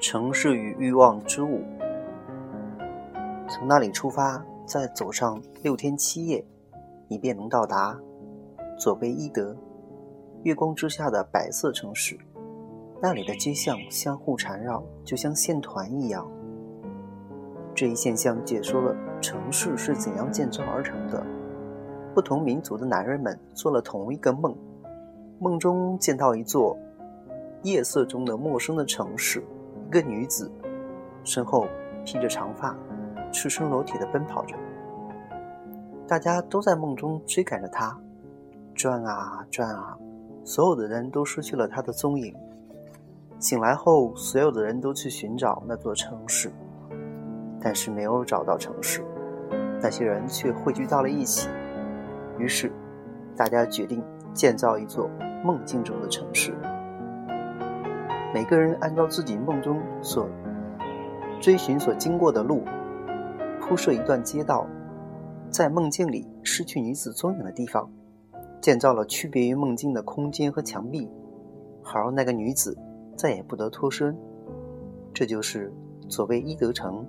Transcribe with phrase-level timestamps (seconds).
[0.00, 1.62] 城市与欲望之舞。
[3.48, 6.42] 从那里出发，再走上六天七夜，
[7.06, 7.98] 你便能到达
[8.78, 9.54] 佐贝伊德，
[10.42, 12.18] 月光之下的白色城市。
[13.02, 16.26] 那里的街巷相互缠绕，就像线团一样。
[17.74, 21.22] 这一现象解说了城市是怎样建造而成的。
[22.14, 24.56] 不同民族的男人们做了同一个梦，
[25.38, 26.76] 梦中见到一座
[27.62, 29.42] 夜色中的陌生的城市，
[29.90, 30.48] 一个女子
[31.24, 31.66] 身后
[32.04, 32.76] 披着长发，
[33.32, 34.54] 赤身裸体的奔跑着。
[36.06, 37.98] 大家都在梦中追赶着她，
[38.72, 39.98] 转啊转啊，
[40.44, 42.32] 所有的人都失去了她的踪影。
[43.40, 46.52] 醒来后，所有的人都去寻找那座城市，
[47.60, 49.04] 但是没有找到城市。
[49.82, 51.48] 那些人却汇聚到了一起。
[52.38, 52.70] 于是，
[53.36, 55.10] 大家决定建造一座
[55.44, 56.54] 梦境中的城市。
[58.32, 60.28] 每个人按照自己梦中所
[61.40, 62.62] 追寻、所经过的路，
[63.60, 64.66] 铺设一段街道，
[65.50, 67.90] 在梦境里失去女子踪影的地方，
[68.60, 71.08] 建造了区别于梦境的空间和墙壁，
[71.82, 72.76] 好让那个女子
[73.16, 74.16] 再也不得脱身。
[75.12, 75.72] 这就是
[76.08, 77.06] 所谓伊德城。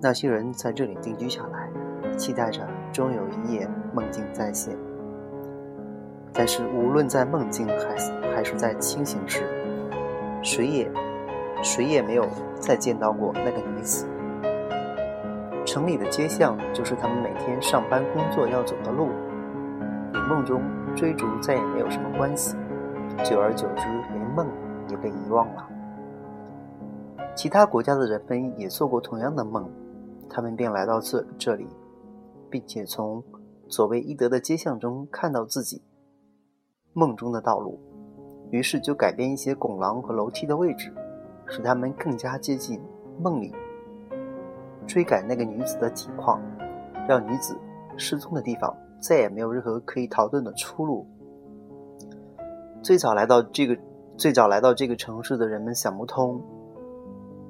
[0.00, 1.70] 那些人在这里定居下来。
[2.16, 4.72] 期待着终有一夜梦境再现，
[6.32, 9.42] 但是无论在梦境还是还是在清醒时，
[10.44, 10.92] 谁也
[11.62, 12.24] 谁也没有
[12.60, 14.06] 再见到过那个女子。
[15.64, 19.08] 城里的街巷就是他们每天上班工作要走的路，
[20.12, 20.62] 与梦中
[20.94, 22.54] 追逐再也没有什么关系。
[23.24, 24.46] 久而久之，连梦
[24.90, 25.66] 也被遗忘了。
[27.34, 29.68] 其他国家的人们也做过同样的梦，
[30.28, 31.66] 他们便来到这这里。
[32.50, 33.24] 并且从
[33.68, 35.82] 所谓伊德的街巷中看到自己
[36.92, 37.80] 梦中的道路，
[38.50, 40.92] 于是就改变一些拱廊和楼梯的位置，
[41.46, 42.80] 使他们更加接近
[43.20, 43.54] 梦里
[44.86, 46.40] 追赶那个女子的景况，
[47.08, 47.56] 让女子
[47.96, 51.06] 失踪的地方再也没有任何可以逃遁的出路。
[52.82, 53.76] 最早来到这个
[54.16, 56.40] 最早来到这个城市的人们想不通，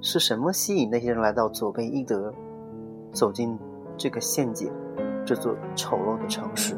[0.01, 2.33] 是什么吸引那些人来到左贝伊德，
[3.13, 3.59] 走进
[3.97, 4.73] 这个陷阱。
[5.27, 6.77] 这座丑陋的城市。